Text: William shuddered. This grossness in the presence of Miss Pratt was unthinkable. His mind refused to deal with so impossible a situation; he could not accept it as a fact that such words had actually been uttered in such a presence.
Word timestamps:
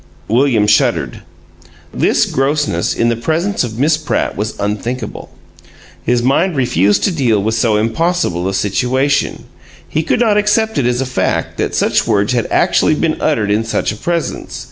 William 0.27 0.65
shuddered. 0.65 1.21
This 1.93 2.25
grossness 2.25 2.95
in 2.95 3.09
the 3.09 3.15
presence 3.15 3.63
of 3.63 3.77
Miss 3.77 3.97
Pratt 3.97 4.35
was 4.35 4.55
unthinkable. 4.59 5.29
His 6.03 6.23
mind 6.23 6.55
refused 6.55 7.03
to 7.03 7.11
deal 7.11 7.39
with 7.39 7.53
so 7.53 7.77
impossible 7.77 8.49
a 8.49 8.53
situation; 8.55 9.43
he 9.87 10.01
could 10.01 10.19
not 10.19 10.37
accept 10.37 10.79
it 10.79 10.87
as 10.87 11.01
a 11.01 11.05
fact 11.05 11.57
that 11.59 11.75
such 11.75 12.07
words 12.07 12.33
had 12.33 12.47
actually 12.49 12.95
been 12.95 13.21
uttered 13.21 13.51
in 13.51 13.63
such 13.63 13.91
a 13.91 13.95
presence. 13.95 14.59